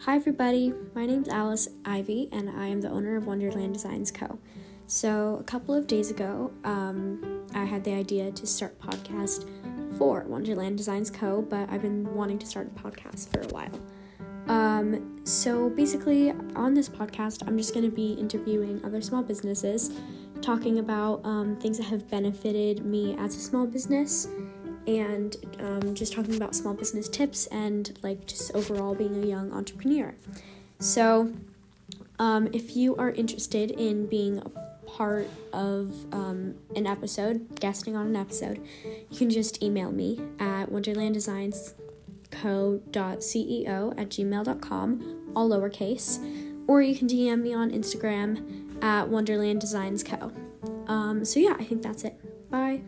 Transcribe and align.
Hi, 0.00 0.16
everybody. 0.16 0.74
My 0.94 1.06
name 1.06 1.22
is 1.22 1.28
Alice 1.28 1.68
Ivy, 1.86 2.28
and 2.30 2.50
I 2.50 2.66
am 2.66 2.82
the 2.82 2.90
owner 2.90 3.16
of 3.16 3.26
Wonderland 3.26 3.72
Designs 3.72 4.10
Co. 4.12 4.38
So, 4.86 5.38
a 5.40 5.42
couple 5.42 5.74
of 5.74 5.86
days 5.86 6.10
ago, 6.10 6.52
um, 6.64 7.46
I 7.54 7.64
had 7.64 7.82
the 7.82 7.92
idea 7.92 8.30
to 8.30 8.46
start 8.46 8.76
a 8.78 8.86
podcast 8.88 9.48
for 9.96 10.20
Wonderland 10.28 10.76
Designs 10.76 11.10
Co., 11.10 11.40
but 11.40 11.68
I've 11.70 11.80
been 11.80 12.14
wanting 12.14 12.38
to 12.40 12.46
start 12.46 12.70
a 12.76 12.78
podcast 12.80 13.32
for 13.32 13.40
a 13.40 13.48
while. 13.54 13.80
Um, 14.48 15.20
so, 15.24 15.70
basically, 15.70 16.30
on 16.54 16.74
this 16.74 16.90
podcast, 16.90 17.42
I'm 17.48 17.56
just 17.56 17.72
going 17.72 17.88
to 17.88 17.94
be 17.94 18.12
interviewing 18.12 18.84
other 18.84 19.00
small 19.00 19.22
businesses, 19.22 19.92
talking 20.42 20.78
about 20.78 21.22
um, 21.24 21.56
things 21.56 21.78
that 21.78 21.84
have 21.84 22.06
benefited 22.10 22.84
me 22.84 23.16
as 23.18 23.34
a 23.34 23.40
small 23.40 23.66
business 23.66 24.28
and 24.86 25.36
um, 25.60 25.94
just 25.94 26.12
talking 26.12 26.34
about 26.36 26.54
small 26.54 26.74
business 26.74 27.08
tips 27.08 27.46
and 27.48 27.98
like 28.02 28.24
just 28.26 28.54
overall 28.54 28.94
being 28.94 29.22
a 29.24 29.26
young 29.26 29.52
entrepreneur. 29.52 30.14
So, 30.78 31.32
um, 32.18 32.48
if 32.52 32.76
you 32.76 32.96
are 32.96 33.10
interested 33.10 33.70
in 33.72 34.06
being 34.06 34.36
a 34.38 34.48
part 34.86 35.26
of 35.52 35.92
um, 36.14 36.54
an 36.76 36.86
episode, 36.86 37.58
guesting 37.60 37.94
on 37.96 38.06
an 38.06 38.16
episode, 38.16 38.64
you 39.10 39.18
can 39.18 39.28
just 39.28 39.62
email 39.62 39.90
me 39.92 40.20
at 40.38 40.70
wonderlanddesignco.ceo 40.70 42.70
at 44.00 44.08
gmail.com, 44.08 45.32
all 45.34 45.50
lowercase, 45.50 46.62
or 46.68 46.80
you 46.80 46.96
can 46.96 47.08
DM 47.08 47.42
me 47.42 47.52
on 47.52 47.70
Instagram 47.70 48.82
at 48.82 49.06
wonderlanddesignsco. 49.10 50.32
Um, 50.88 51.24
so, 51.24 51.40
yeah, 51.40 51.56
I 51.58 51.64
think 51.64 51.82
that's 51.82 52.04
it. 52.04 52.16
Bye. 52.50 52.80